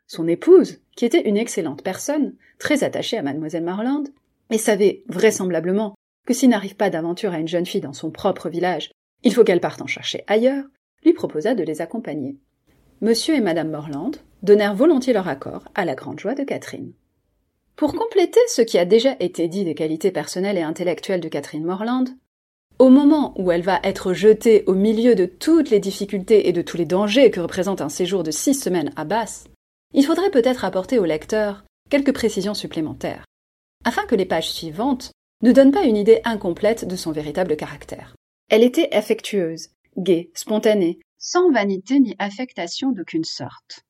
Son 0.08 0.28
épouse, 0.28 0.80
qui 0.96 1.06
était 1.06 1.30
une 1.30 1.38
excellente 1.38 1.84
personne, 1.84 2.34
très 2.58 2.84
attachée 2.84 3.16
à 3.16 3.22
mademoiselle 3.22 3.64
Morland, 3.64 4.06
et 4.50 4.58
savait 4.58 5.04
vraisemblablement 5.08 5.94
que 6.26 6.34
s'il 6.34 6.50
n'arrive 6.50 6.76
pas 6.76 6.90
d'aventure 6.90 7.34
à 7.34 7.40
une 7.40 7.48
jeune 7.48 7.68
fille 7.68 7.82
dans 7.82 7.94
son 7.94 8.10
propre 8.10 8.50
village, 8.50 8.90
il 9.22 9.36
faut 9.36 9.44
qu'elle 9.44 9.62
parte 9.62 9.84
en 9.84 9.88
chercher 9.88 10.24
ailleurs, 10.26 10.66
lui 11.06 11.14
proposa 11.14 11.54
de 11.54 11.64
les 11.64 11.82
accompagner. 11.82 12.38
Monsieur 13.02 13.36
et 13.36 13.42
madame 13.42 13.70
Morland 13.70 14.14
donnèrent 14.42 14.76
volontiers 14.76 15.14
leur 15.14 15.28
accord 15.28 15.66
à 15.76 15.86
la 15.86 15.94
grande 15.94 16.20
joie 16.20 16.34
de 16.34 16.44
Catherine. 16.44 16.94
Pour 17.80 17.94
compléter 17.94 18.42
ce 18.50 18.62
qui 18.62 18.78
a 18.78 18.84
déjà 18.84 19.16
été 19.22 19.48
dit 19.48 19.64
des 19.64 19.74
qualités 19.74 20.12
personnelles 20.12 20.58
et 20.58 20.64
intellectuelles 20.64 21.22
de 21.22 21.30
Catherine 21.30 21.64
Morland, 21.64 22.10
au 22.78 22.90
moment 22.90 23.34
où 23.40 23.54
elle 23.54 23.62
va 23.62 23.80
être 23.86 24.12
jetée 24.12 24.66
au 24.68 24.74
milieu 24.74 25.16
de 25.16 25.26
toutes 25.26 25.70
les 25.70 25.80
difficultés 25.80 26.50
et 26.50 26.52
de 26.52 26.62
tous 26.62 26.76
les 26.76 26.84
dangers 26.84 27.32
que 27.32 27.40
représente 27.40 27.80
un 27.80 27.88
séjour 27.88 28.24
de 28.24 28.32
six 28.32 28.54
semaines 28.54 28.92
à 28.98 29.06
Basse, 29.06 29.48
il 29.94 30.06
faudrait 30.06 30.30
peut-être 30.30 30.66
apporter 30.66 31.00
au 31.00 31.06
lecteur 31.06 31.64
quelques 31.90 32.12
précisions 32.12 32.54
supplémentaires, 32.54 33.24
afin 33.86 34.06
que 34.08 34.16
les 34.16 34.26
pages 34.26 34.52
suivantes 34.52 35.14
ne 35.42 35.54
donnent 35.54 35.72
pas 35.72 35.86
une 35.86 35.96
idée 35.96 36.20
incomplète 36.26 36.86
de 36.86 36.98
son 36.98 37.14
véritable 37.14 37.56
caractère. 37.56 38.14
Elle 38.50 38.64
était 38.64 38.94
affectueuse, 38.94 39.70
gaie, 39.96 40.32
spontanée, 40.34 41.00
sans 41.18 41.50
vanité 41.50 42.02
ni 42.02 42.14
affectation 42.20 42.92
d'aucune 42.92 43.24
sorte. 43.24 43.86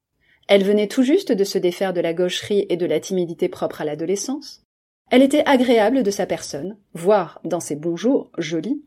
Elle 0.50 0.64
venait 0.64 0.88
tout 0.88 1.04
juste 1.04 1.32
de 1.32 1.44
se 1.44 1.60
défaire 1.60 1.94
de 1.94 2.02
la 2.02 2.16
gaucherie 2.16 2.66
et 2.70 2.76
de 2.76 2.88
la 2.88 3.00
timidité 3.00 3.50
propre 3.50 3.82
à 3.82 3.86
l'adolescence, 3.86 4.64
elle 5.12 5.22
était 5.22 5.48
agréable 5.48 6.02
de 6.02 6.10
sa 6.10 6.26
personne, 6.26 6.76
voire, 6.96 7.40
dans 7.44 7.60
ses 7.60 7.76
bons 7.76 7.96
jours, 7.96 8.32
jolie, 8.40 8.82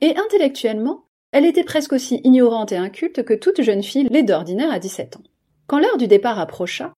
et 0.00 0.14
intellectuellement, 0.16 1.06
elle 1.32 1.46
était 1.46 1.64
presque 1.64 1.92
aussi 1.92 2.20
ignorante 2.22 2.70
et 2.70 2.76
inculte 2.76 3.24
que 3.24 3.34
toute 3.34 3.60
jeune 3.60 3.82
fille 3.82 4.06
l'est 4.08 4.22
d'ordinaire 4.22 4.70
à 4.70 4.78
dix-sept 4.78 5.16
ans. 5.16 5.22
Quand 5.66 5.80
l'heure 5.80 5.96
du 5.96 6.06
départ 6.06 6.38
approcha, 6.38 6.92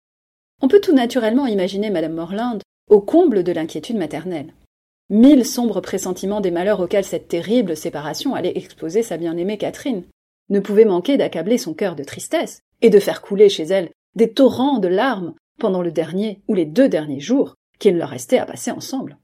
on 0.60 0.68
peut 0.68 0.80
tout 0.80 0.94
naturellement 0.94 1.46
imaginer 1.46 1.88
Madame 1.88 2.12
Morland 2.12 2.58
au 2.90 3.00
comble 3.00 3.42
de 3.42 3.52
l'inquiétude 3.52 3.96
maternelle. 3.96 4.52
Mille 5.08 5.46
sombres 5.46 5.80
pressentiments 5.80 6.42
des 6.42 6.50
malheurs 6.50 6.80
auxquels 6.80 7.06
cette 7.06 7.28
terrible 7.28 7.78
séparation 7.78 8.34
allait 8.34 8.58
exposer 8.58 9.02
sa 9.02 9.16
bien-aimée 9.16 9.56
Catherine 9.56 10.04
ne 10.50 10.60
pouvaient 10.60 10.84
manquer 10.84 11.16
d'accabler 11.16 11.56
son 11.56 11.72
cœur 11.72 11.96
de 11.96 12.04
tristesse 12.04 12.60
et 12.82 12.90
de 12.90 12.98
faire 12.98 13.22
couler 13.22 13.48
chez 13.48 13.62
elle 13.64 13.88
des 14.14 14.32
torrents 14.32 14.78
de 14.78 14.88
larmes 14.88 15.34
pendant 15.58 15.82
le 15.82 15.92
dernier 15.92 16.42
ou 16.48 16.54
les 16.54 16.66
deux 16.66 16.88
derniers 16.88 17.20
jours 17.20 17.54
qu'il 17.78 17.96
leur 17.96 18.10
restait 18.10 18.38
à 18.38 18.46
passer 18.46 18.70
ensemble. 18.70 19.18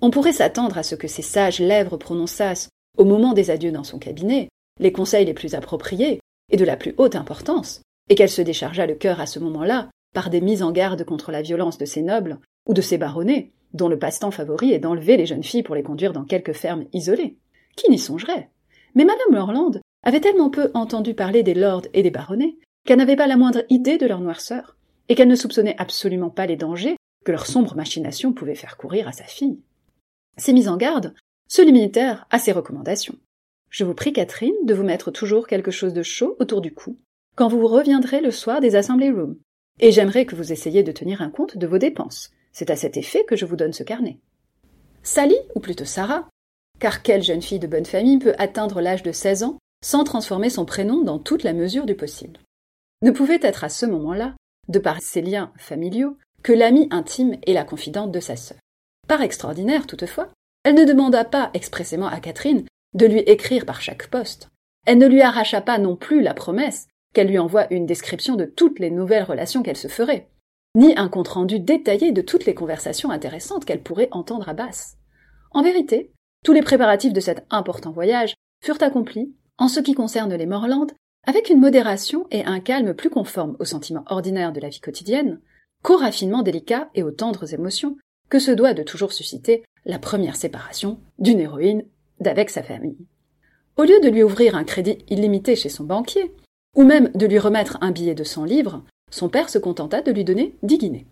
On 0.00 0.10
pourrait 0.10 0.32
s'attendre 0.32 0.78
à 0.78 0.82
ce 0.82 0.94
que 0.94 1.08
ces 1.08 1.22
sages 1.22 1.60
lèvres 1.60 1.96
prononçassent, 1.96 2.68
au 2.98 3.04
moment 3.04 3.32
des 3.32 3.50
adieux 3.50 3.72
dans 3.72 3.84
son 3.84 3.98
cabinet, 3.98 4.48
les 4.80 4.92
conseils 4.92 5.24
les 5.24 5.34
plus 5.34 5.54
appropriés 5.54 6.20
et 6.50 6.56
de 6.56 6.64
la 6.64 6.76
plus 6.76 6.94
haute 6.98 7.16
importance, 7.16 7.82
et 8.08 8.14
qu'elle 8.14 8.28
se 8.28 8.42
déchargeât 8.42 8.86
le 8.86 8.94
cœur 8.94 9.20
à 9.20 9.26
ce 9.26 9.38
moment-là 9.38 9.88
par 10.12 10.28
des 10.28 10.40
mises 10.40 10.62
en 10.62 10.72
garde 10.72 11.04
contre 11.04 11.32
la 11.32 11.42
violence 11.42 11.78
de 11.78 11.84
ces 11.84 12.02
nobles 12.02 12.38
ou 12.66 12.74
de 12.74 12.82
ces 12.82 12.98
baronnets, 12.98 13.52
dont 13.72 13.88
le 13.88 13.98
passe-temps 13.98 14.30
favori 14.30 14.72
est 14.72 14.78
d'enlever 14.78 15.16
les 15.16 15.26
jeunes 15.26 15.44
filles 15.44 15.62
pour 15.62 15.74
les 15.74 15.82
conduire 15.82 16.12
dans 16.12 16.24
quelques 16.24 16.52
fermes 16.52 16.84
isolées. 16.92 17.38
Qui 17.76 17.90
n'y 17.90 17.98
songerait? 17.98 18.50
Mais 18.94 19.04
Madame 19.04 19.32
Lorland 19.32 19.80
avait 20.02 20.20
tellement 20.20 20.50
peu 20.50 20.70
entendu 20.74 21.14
parler 21.14 21.42
des 21.42 21.54
lords 21.54 21.86
et 21.94 22.02
des 22.02 22.10
baronnets 22.10 22.56
qu'elle 22.84 22.98
n'avait 22.98 23.16
pas 23.16 23.26
la 23.26 23.36
moindre 23.36 23.64
idée 23.70 23.98
de 23.98 24.06
leur 24.06 24.20
noirceur, 24.20 24.76
et 25.08 25.14
qu'elle 25.14 25.28
ne 25.28 25.36
soupçonnait 25.36 25.76
absolument 25.78 26.30
pas 26.30 26.46
les 26.46 26.56
dangers 26.56 26.96
que 27.24 27.32
leur 27.32 27.46
sombre 27.46 27.76
machination 27.76 28.32
pouvait 28.32 28.54
faire 28.54 28.76
courir 28.76 29.08
à 29.08 29.12
sa 29.12 29.24
fille. 29.24 29.60
Ces 30.36 30.52
mises 30.52 30.68
en 30.68 30.76
garde 30.76 31.14
se 31.48 31.62
limitèrent 31.62 32.26
à 32.30 32.38
ces 32.38 32.52
recommandations. 32.52 33.16
Je 33.70 33.84
vous 33.84 33.94
prie, 33.94 34.12
Catherine, 34.12 34.54
de 34.64 34.74
vous 34.74 34.82
mettre 34.82 35.10
toujours 35.10 35.46
quelque 35.46 35.70
chose 35.70 35.92
de 35.92 36.02
chaud 36.02 36.36
autour 36.38 36.60
du 36.60 36.72
cou 36.72 36.98
quand 37.34 37.48
vous 37.48 37.66
reviendrez 37.66 38.20
le 38.20 38.30
soir 38.30 38.60
des 38.60 38.76
Assembly 38.76 39.10
Rooms, 39.10 39.38
et 39.80 39.90
j'aimerais 39.90 40.26
que 40.26 40.36
vous 40.36 40.52
essayiez 40.52 40.82
de 40.82 40.92
tenir 40.92 41.22
un 41.22 41.30
compte 41.30 41.56
de 41.56 41.66
vos 41.66 41.78
dépenses. 41.78 42.30
C'est 42.52 42.70
à 42.70 42.76
cet 42.76 42.98
effet 42.98 43.24
que 43.24 43.36
je 43.36 43.46
vous 43.46 43.56
donne 43.56 43.72
ce 43.72 43.82
carnet. 43.82 44.18
Sally, 45.02 45.36
ou 45.54 45.60
plutôt 45.60 45.86
Sarah, 45.86 46.28
car 46.78 47.02
quelle 47.02 47.22
jeune 47.22 47.40
fille 47.40 47.58
de 47.58 47.66
bonne 47.66 47.86
famille 47.86 48.18
peut 48.18 48.34
atteindre 48.38 48.80
l'âge 48.80 49.02
de 49.02 49.12
16 49.12 49.44
ans 49.44 49.58
sans 49.82 50.04
transformer 50.04 50.50
son 50.50 50.64
prénom 50.64 51.02
dans 51.02 51.18
toute 51.18 51.42
la 51.42 51.54
mesure 51.54 51.86
du 51.86 51.94
possible? 51.94 52.38
Ne 53.02 53.10
pouvait 53.10 53.40
être 53.42 53.64
à 53.64 53.68
ce 53.68 53.86
moment-là, 53.86 54.34
de 54.68 54.78
par 54.78 55.00
ses 55.00 55.22
liens 55.22 55.52
familiaux, 55.56 56.16
que 56.42 56.52
l'amie 56.52 56.88
intime 56.90 57.36
et 57.44 57.52
la 57.52 57.64
confidente 57.64 58.12
de 58.12 58.20
sa 58.20 58.36
sœur. 58.36 58.58
Par 59.08 59.22
extraordinaire, 59.22 59.86
toutefois, 59.86 60.28
elle 60.64 60.74
ne 60.74 60.84
demanda 60.84 61.24
pas 61.24 61.50
expressément 61.54 62.06
à 62.06 62.20
Catherine 62.20 62.64
de 62.94 63.06
lui 63.06 63.20
écrire 63.20 63.66
par 63.66 63.80
chaque 63.80 64.08
poste. 64.08 64.48
Elle 64.86 64.98
ne 64.98 65.06
lui 65.06 65.22
arracha 65.22 65.60
pas 65.60 65.78
non 65.78 65.96
plus 65.96 66.22
la 66.22 66.34
promesse 66.34 66.88
qu'elle 67.14 67.28
lui 67.28 67.38
envoie 67.38 67.72
une 67.72 67.86
description 67.86 68.36
de 68.36 68.44
toutes 68.44 68.78
les 68.78 68.90
nouvelles 68.90 69.24
relations 69.24 69.62
qu'elle 69.62 69.76
se 69.76 69.88
ferait, 69.88 70.28
ni 70.74 70.96
un 70.96 71.08
compte-rendu 71.08 71.60
détaillé 71.60 72.12
de 72.12 72.22
toutes 72.22 72.46
les 72.46 72.54
conversations 72.54 73.10
intéressantes 73.10 73.64
qu'elle 73.64 73.82
pourrait 73.82 74.08
entendre 74.12 74.48
à 74.48 74.54
Basse. 74.54 74.96
En 75.50 75.62
vérité, 75.62 76.12
tous 76.44 76.52
les 76.52 76.62
préparatifs 76.62 77.12
de 77.12 77.20
cet 77.20 77.44
important 77.50 77.90
voyage 77.90 78.34
furent 78.64 78.82
accomplis, 78.82 79.34
en 79.58 79.68
ce 79.68 79.80
qui 79.80 79.94
concerne 79.94 80.34
les 80.34 80.46
Morland, 80.46 80.86
avec 81.24 81.50
une 81.50 81.60
modération 81.60 82.26
et 82.30 82.44
un 82.44 82.60
calme 82.60 82.94
plus 82.94 83.10
conformes 83.10 83.56
aux 83.60 83.64
sentiments 83.64 84.04
ordinaires 84.06 84.52
de 84.52 84.60
la 84.60 84.68
vie 84.68 84.80
quotidienne, 84.80 85.40
qu'au 85.82 85.96
raffinement 85.96 86.42
délicat 86.42 86.90
et 86.94 87.02
aux 87.02 87.10
tendres 87.10 87.54
émotions 87.54 87.96
que 88.28 88.38
se 88.38 88.50
doit 88.50 88.74
de 88.74 88.82
toujours 88.82 89.12
susciter 89.12 89.62
la 89.84 89.98
première 89.98 90.36
séparation 90.36 90.98
d'une 91.18 91.40
héroïne 91.40 91.84
d'avec 92.20 92.50
sa 92.50 92.62
famille. 92.62 93.06
Au 93.76 93.84
lieu 93.84 94.00
de 94.00 94.08
lui 94.08 94.22
ouvrir 94.22 94.54
un 94.54 94.64
crédit 94.64 94.98
illimité 95.08 95.56
chez 95.56 95.68
son 95.68 95.84
banquier, 95.84 96.32
ou 96.76 96.82
même 96.84 97.10
de 97.14 97.26
lui 97.26 97.38
remettre 97.38 97.78
un 97.80 97.90
billet 97.90 98.14
de 98.14 98.24
cent 98.24 98.44
livres, 98.44 98.84
son 99.10 99.28
père 99.28 99.48
se 99.48 99.58
contenta 99.58 100.02
de 100.02 100.12
lui 100.12 100.24
donner 100.24 100.56
dix 100.62 100.78
guinées, 100.78 101.06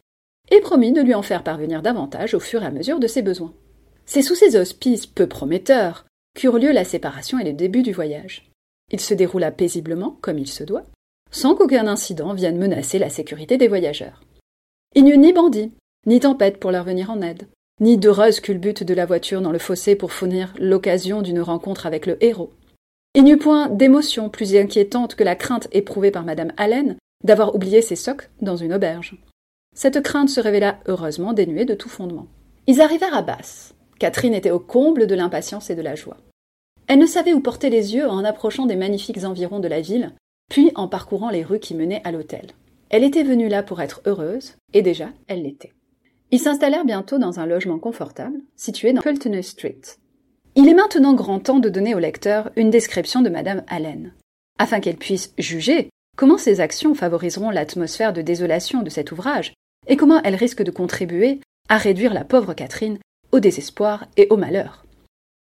et 0.51 0.61
promit 0.61 0.93
de 0.93 1.03
lui 1.03 1.15
en 1.15 1.23
faire 1.23 1.45
parvenir 1.45 1.83
davantage 1.83 2.35
au 2.35 2.41
fur 2.41 2.63
et 2.63 2.67
à 2.67 2.71
mesure 2.71 2.99
de 2.99 3.07
ses 3.07 3.23
besoins. 3.23 3.55
C'est 4.07 4.23
sous 4.23 4.35
ces 4.35 4.59
auspices 4.61 5.07
peu 5.07 5.27
prometteurs 5.27 6.07
qu'eurent 6.35 6.59
lieu 6.59 6.73
la 6.73 6.85
séparation 6.85 7.39
et 7.39 7.45
le 7.45 7.53
début 7.53 7.83
du 7.83 7.93
voyage. 7.93 8.50
Il 8.91 9.01
se 9.01 9.15
déroula 9.15 9.51
paisiblement, 9.51 10.17
comme 10.21 10.39
il 10.39 10.49
se 10.49 10.65
doit, 10.65 10.85
sans 11.31 11.55
qu'aucun 11.55 11.87
incident 11.87 12.35
vienne 12.35 12.59
menacer 12.59 12.99
la 12.99 13.11
sécurité 13.11 13.57
des 13.57 13.69
voyageurs. 13.69 14.23
Il 14.95 15.05
n'y 15.05 15.13
eut 15.13 15.19
ni 15.19 15.33
bandits, 15.33 15.73
ni 16.07 16.21
tempête 16.21 16.59
pour 16.59 16.73
leur 16.73 16.85
venir 16.85 17.11
en 17.11 17.23
aide, 17.23 17.49
ni 17.81 17.97
d'heureuse 17.97 18.41
culbute 18.41 18.83
de 18.83 18.95
la 18.95 19.07
voiture 19.07 19.41
dans 19.41 19.53
le 19.53 19.59
fossé 19.59 19.95
pour 19.95 20.13
fournir 20.13 20.53
l'occasion 20.59 21.23
d'une 21.23 21.41
rencontre 21.41 21.87
avec 21.87 22.07
le 22.07 22.23
héros. 22.23 22.53
Il 23.15 23.25
n'y 23.25 23.33
eut 23.33 23.39
point 23.39 23.69
d'émotion 23.69 24.29
plus 24.29 24.57
inquiétante 24.57 25.15
que 25.15 25.25
la 25.25 25.37
crainte 25.37 25.69
éprouvée 25.73 26.11
par 26.11 26.25
madame 26.25 26.53
Allen 26.57 26.97
d'avoir 27.25 27.55
oublié 27.55 27.83
ses 27.83 27.97
socs 27.97 28.31
dans 28.41 28.57
une 28.57 28.73
auberge. 28.73 29.17
Cette 29.75 30.03
crainte 30.03 30.29
se 30.29 30.41
révéla 30.41 30.81
heureusement 30.87 31.33
dénuée 31.33 31.65
de 31.65 31.75
tout 31.75 31.89
fondement. 31.89 32.27
Ils 32.67 32.81
arrivèrent 32.81 33.17
à 33.17 33.23
Basse. 33.23 33.75
Catherine 33.99 34.35
était 34.35 34.51
au 34.51 34.59
comble 34.59 35.07
de 35.07 35.15
l'impatience 35.15 35.71
et 35.71 35.75
de 35.75 35.83
la 35.83 35.95
joie. 35.95 36.17
Elle 36.91 36.99
ne 36.99 37.07
savait 37.07 37.33
où 37.33 37.41
porter 37.41 37.71
les 37.71 37.95
yeux 37.95 38.09
en 38.09 38.25
approchant 38.25 38.67
des 38.67 38.75
magnifiques 38.75 39.23
environs 39.25 39.61
de 39.61 39.69
la 39.69 39.81
ville, 39.81 40.13
puis 40.51 40.73
en 40.75 40.89
parcourant 40.89 41.31
les 41.31 41.45
rues 41.45 41.61
qui 41.61 41.77
menaient 41.77 42.03
à 42.05 42.11
l'hôtel. 42.11 42.49
Elle 42.91 43.05
était 43.05 43.23
venue 43.23 43.49
là 43.49 43.63
pour 43.63 43.81
être 43.81 44.03
heureuse, 44.07 44.57
et 44.75 44.83
déjà 44.83 45.09
elle 45.29 45.45
l'était. 45.45 45.73
Ils 46.33 46.41
s'installèrent 46.41 46.85
bientôt 46.85 47.19
dans 47.19 47.39
un 47.39 47.47
logement 47.47 47.79
confortable, 47.79 48.41
situé 48.57 48.93
dans 48.93 49.03
Fulton 49.03 49.41
Street, 49.41 49.81
il 50.57 50.69
est 50.69 50.75
maintenant 50.75 51.15
grand 51.15 51.39
temps 51.39 51.61
de 51.61 51.69
donner 51.69 51.95
au 51.95 52.01
lecteur 52.01 52.51
une 52.57 52.71
description 52.71 53.23
de 53.23 53.29
Madame 53.29 53.63
Allen, 53.69 54.13
afin 54.59 54.81
qu'elle 54.81 54.97
puisse 54.97 55.33
juger 55.39 55.91
comment 56.17 56.39
ses 56.39 56.61
actions 56.61 56.95
favoriseront 56.95 57.51
l'atmosphère 57.51 58.13
de 58.13 58.21
désolation 58.21 58.83
de 58.83 58.91
cet 58.91 59.13
ouvrage 59.13 59.55
et 59.87 59.97
comment 59.97 60.21
elles 60.23 60.35
risquent 60.35 60.65
de 60.65 60.73
contribuer 60.73 61.41
à 61.69 61.79
réduire 61.79 62.13
la 62.13 62.25
pauvre 62.25 62.53
Catherine 62.53 62.99
au 63.31 63.39
désespoir 63.39 64.07
et 64.17 64.27
au 64.31 64.37
malheur. 64.37 64.85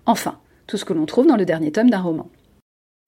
Enfin, 0.06 0.40
tout 0.68 0.78
ce 0.78 0.86
que 0.86 0.94
l'on 0.94 1.06
trouve 1.06 1.28
dans 1.28 1.38
le 1.38 1.46
dernier 1.46 1.72
tome 1.72 1.90
d'un 1.90 2.02
roman. 2.02 2.30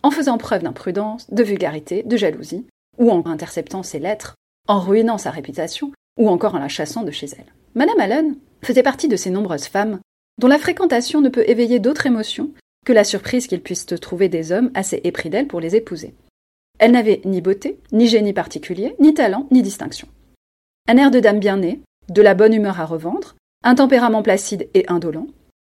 En 0.02 0.12
faisant 0.12 0.38
preuve 0.38 0.64
d'imprudence, 0.64 1.30
de 1.30 1.44
vulgarité, 1.44 2.04
de 2.04 2.18
jalousie, 2.18 2.66
ou 2.98 3.12
en 3.12 3.26
interceptant 3.26 3.84
ses 3.84 4.00
lettres, 4.00 4.36
en 4.68 4.80
ruinant 4.80 5.18
sa 5.18 5.32
réputation, 5.32 5.92
ou 6.18 6.30
encore 6.30 6.56
en 6.56 6.60
la 6.60 6.68
chassant 6.68 7.04
de 7.04 7.12
chez 7.12 7.28
elle. 7.38 7.54
Madame 7.76 8.00
Allen 8.00 8.36
faisait 8.64 8.84
partie 8.84 9.08
de 9.08 9.16
ces 9.16 9.30
nombreuses 9.30 9.68
femmes 9.68 10.00
dont 10.40 10.48
la 10.48 10.58
fréquentation 10.58 11.22
ne 11.22 11.30
peut 11.30 11.48
éveiller 11.48 11.80
d'autres 11.80 12.06
émotions 12.06 12.52
que 12.86 12.94
la 12.94 13.04
surprise 13.04 13.48
qu'ils 13.48 13.62
puissent 13.62 13.86
trouver 13.86 14.30
des 14.30 14.52
hommes 14.52 14.72
assez 14.74 15.02
épris 15.04 15.30
d'elle 15.30 15.48
pour 15.48 15.60
les 15.60 15.76
épouser. 15.76 16.16
Elle 16.80 16.92
n'avait 16.92 17.22
ni 17.26 17.42
beauté, 17.42 17.78
ni 17.92 18.08
génie 18.08 18.34
particulier, 18.34 18.96
ni 19.00 19.14
talent, 19.14 19.48
ni 19.52 19.62
distinction. 19.62 20.08
Un 20.88 20.98
air 20.98 21.12
de 21.12 21.20
dame 21.20 21.40
bien 21.40 21.58
née, 21.58 21.82
de 22.10 22.22
la 22.22 22.34
bonne 22.34 22.54
humeur 22.54 22.80
à 22.80 22.86
revendre, 22.86 23.36
un 23.64 23.76
tempérament 23.76 24.24
placide 24.24 24.70
et 24.74 24.86
indolent, 24.88 25.28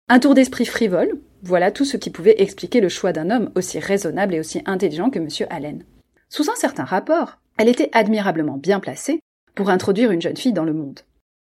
un 0.10 0.20
tour 0.20 0.36
d'esprit 0.36 0.66
frivole, 0.66 1.20
voilà 1.44 1.72
tout 1.72 1.86
ce 1.86 1.98
qui 1.98 2.10
pouvait 2.10 2.42
expliquer 2.42 2.82
le 2.82 2.90
choix 2.90 3.14
d'un 3.14 3.30
homme 3.30 3.52
aussi 3.56 3.80
raisonnable 3.80 4.36
et 4.36 4.40
aussi 4.40 4.62
intelligent 4.66 5.10
que 5.10 5.20
M. 5.20 5.28
Allen. 5.50 5.84
Sous 6.30 6.50
un 6.50 6.56
certain 6.56 6.84
rapport, 6.84 7.40
elle 7.58 7.68
était 7.68 7.90
admirablement 7.94 8.58
bien 8.58 8.80
placée 8.80 9.22
pour 9.56 9.70
introduire 9.70 10.12
une 10.12 10.22
jeune 10.22 10.38
fille 10.38 10.54
dans 10.54 10.64
le 10.64 10.74
monde. 10.74 11.02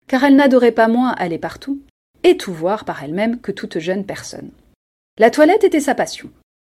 Car 0.08 0.25
elle 0.25 0.37
n'adorait 0.37 0.72
pas 0.72 0.88
moins 0.88 1.11
aller 1.11 1.38
partout, 1.38 1.80
et 2.25 2.37
tout 2.37 2.52
voir 2.52 2.84
par 2.84 3.02
elle-même 3.02 3.40
que 3.40 3.52
toute 3.52 3.78
jeune 3.78 4.04
personne. 4.04 4.50
La 5.18 5.30
toilette 5.30 5.64
était 5.64 5.80
sa 5.80 5.94
passion. 5.94 6.30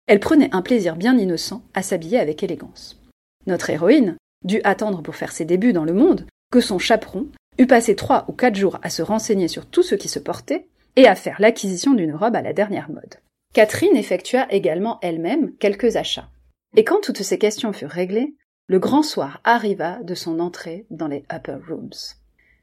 Elle 0.08 0.20
prenait 0.20 0.54
un 0.54 0.62
plaisir 0.62 0.96
bien 0.96 1.18
innocent 1.18 1.62
à 1.74 1.84
s'habiller 1.84 2.20
avec 2.20 2.42
élégance. 2.42 3.00
Notre 3.48 3.70
héroïne 3.70 4.18
dut 4.44 4.62
attendre 4.64 5.02
pour 5.02 5.16
faire 5.16 5.32
ses 5.32 5.46
débuts 5.46 5.74
dans 5.74 5.86
le 5.86 5.94
monde 5.94 6.26
que 6.52 6.62
son 6.62 6.80
chaperon 6.80 7.28
eût 7.58 7.68
passé 7.68 7.96
trois 7.96 8.26
ou 8.28 8.34
quatre 8.34 8.56
jours 8.56 8.80
à 8.82 8.90
se 8.90 9.02
renseigner 9.02 9.48
sur 9.48 9.66
tout 9.66 9.84
ce 9.84 9.96
qui 9.96 10.08
se 10.08 10.20
portait 10.20 10.68
et 10.96 11.08
à 11.08 11.16
faire 11.16 11.38
l'acquisition 11.40 11.94
d'une 11.94 12.16
robe 12.16 12.36
à 12.36 12.42
la 12.42 12.54
dernière 12.54 12.90
mode. 12.90 13.16
Catherine 13.54 13.96
effectua 13.96 14.52
également 14.52 15.00
elle-même 15.02 15.56
quelques 15.58 15.96
achats. 15.96 16.30
Et 16.76 16.84
quand 16.84 17.02
toutes 17.02 17.24
ces 17.24 17.40
questions 17.40 17.74
furent 17.74 17.90
réglées, 17.90 18.36
le 18.68 18.80
grand 18.80 19.02
soir 19.02 19.42
arriva 19.44 19.98
de 20.04 20.14
son 20.14 20.40
entrée 20.40 20.86
dans 20.92 21.08
les 21.08 21.24
upper 21.34 21.58
rooms. 21.68 22.16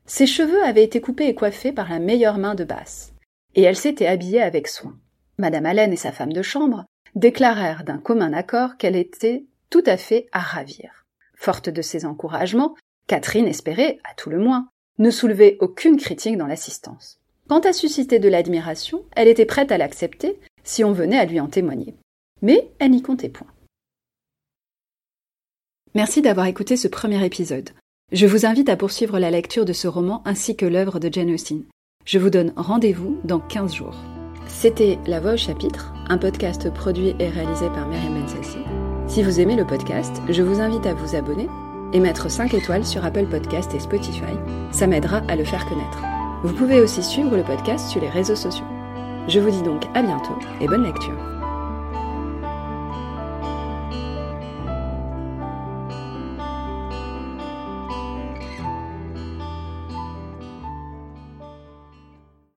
Ses 0.06 0.26
cheveux 0.26 0.62
avaient 0.62 0.84
été 0.84 1.00
coupés 1.00 1.26
et 1.26 1.34
coiffés 1.34 1.72
par 1.72 1.88
la 1.88 1.98
meilleure 1.98 2.38
main 2.38 2.54
de 2.54 2.62
Basse, 2.62 3.12
et 3.56 3.62
elle 3.62 3.76
s'était 3.76 4.06
habillée 4.06 4.40
avec 4.40 4.68
soin. 4.68 4.96
Madame 5.38 5.66
Allen 5.66 5.92
et 5.92 5.96
sa 5.96 6.12
femme 6.12 6.32
de 6.32 6.42
chambre 6.42 6.84
déclarèrent 7.16 7.82
d'un 7.82 7.98
commun 7.98 8.32
accord 8.32 8.76
qu'elle 8.76 8.94
était 8.94 9.46
tout 9.68 9.82
à 9.86 9.96
fait 9.96 10.28
à 10.30 10.38
ravir. 10.38 11.06
Forte 11.34 11.68
de 11.68 11.82
ces 11.82 12.06
encouragements, 12.06 12.76
Catherine 13.08 13.48
espérait, 13.48 13.98
à 14.04 14.14
tout 14.14 14.30
le 14.30 14.38
moins, 14.38 14.68
ne 14.98 15.10
soulever 15.10 15.56
aucune 15.60 15.96
critique 15.96 16.36
dans 16.36 16.46
l'assistance. 16.46 17.20
Quant 17.48 17.60
à 17.60 17.72
susciter 17.72 18.18
de 18.18 18.28
l'admiration, 18.28 19.04
elle 19.14 19.28
était 19.28 19.46
prête 19.46 19.70
à 19.70 19.78
l'accepter 19.78 20.38
si 20.64 20.82
on 20.82 20.92
venait 20.92 21.18
à 21.18 21.24
lui 21.24 21.38
en 21.38 21.46
témoigner. 21.46 21.94
Mais 22.42 22.68
elle 22.80 22.90
n'y 22.90 23.02
comptait 23.02 23.28
point. 23.28 23.46
Merci 25.94 26.22
d'avoir 26.22 26.46
écouté 26.46 26.76
ce 26.76 26.88
premier 26.88 27.24
épisode. 27.24 27.70
Je 28.12 28.26
vous 28.26 28.46
invite 28.46 28.68
à 28.68 28.76
poursuivre 28.76 29.18
la 29.18 29.30
lecture 29.30 29.64
de 29.64 29.72
ce 29.72 29.88
roman 29.88 30.22
ainsi 30.24 30.56
que 30.56 30.66
l'œuvre 30.66 30.98
de 30.98 31.12
Jane 31.12 31.32
Austen. 31.32 31.62
Je 32.04 32.18
vous 32.18 32.30
donne 32.30 32.52
rendez-vous 32.56 33.18
dans 33.24 33.40
15 33.40 33.74
jours. 33.74 33.96
C'était 34.48 34.98
La 35.06 35.20
Voix 35.20 35.34
au 35.34 35.36
chapitre, 35.36 35.92
un 36.08 36.18
podcast 36.18 36.72
produit 36.72 37.14
et 37.18 37.28
réalisé 37.28 37.66
par 37.68 37.88
Mary 37.88 38.08
Bensassi. 38.08 38.58
Si 39.08 39.22
vous 39.22 39.40
aimez 39.40 39.56
le 39.56 39.66
podcast, 39.66 40.20
je 40.28 40.42
vous 40.42 40.60
invite 40.60 40.86
à 40.86 40.94
vous 40.94 41.16
abonner 41.16 41.48
et 41.92 42.00
mettre 42.00 42.30
5 42.30 42.54
étoiles 42.54 42.84
sur 42.84 43.04
Apple 43.04 43.26
Podcast 43.26 43.72
et 43.74 43.80
Spotify, 43.80 44.34
ça 44.72 44.86
m'aidera 44.86 45.18
à 45.28 45.36
le 45.36 45.44
faire 45.44 45.66
connaître. 45.68 46.15
Vous 46.46 46.52
pouvez 46.52 46.80
aussi 46.80 47.02
suivre 47.02 47.36
le 47.36 47.42
podcast 47.42 47.88
sur 47.88 48.00
les 48.00 48.08
réseaux 48.08 48.36
sociaux. 48.36 48.64
Je 49.26 49.40
vous 49.40 49.50
dis 49.50 49.62
donc 49.62 49.82
à 49.94 50.02
bientôt 50.02 50.38
et 50.60 50.68
bonne 50.68 50.84
lecture. 50.84 51.35